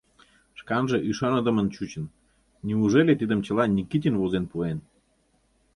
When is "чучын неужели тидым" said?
1.75-3.39